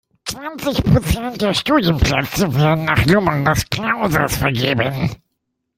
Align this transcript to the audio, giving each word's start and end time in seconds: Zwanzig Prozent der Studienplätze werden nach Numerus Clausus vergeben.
Zwanzig 0.25 0.83
Prozent 0.83 1.39
der 1.43 1.53
Studienplätze 1.53 2.55
werden 2.55 2.85
nach 2.85 3.05
Numerus 3.05 3.63
Clausus 3.69 4.35
vergeben. 4.35 5.11